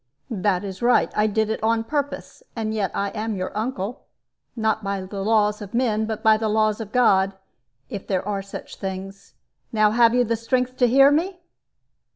[0.31, 1.11] "That is right.
[1.15, 2.41] I did it on purpose.
[2.55, 4.07] And yet I am your uncle.
[4.55, 7.33] Not by the laws of men, but by the laws of God
[7.87, 9.35] if there are such things.
[9.71, 11.41] Now, have you the strength to hear me?"